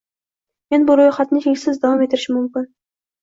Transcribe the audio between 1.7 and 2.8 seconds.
davom ettirishim mumkin.